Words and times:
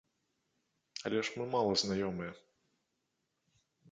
Але 1.09 1.19
мы 1.19 1.25
ж 1.27 1.43
мала 1.57 1.71
знаёмыя. 1.83 2.31